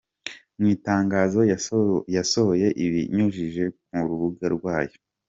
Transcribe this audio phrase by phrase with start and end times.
[0.59, 1.39] Mu itangazo
[2.15, 4.95] yasohoye ibinyujije ku rubuga rwayo.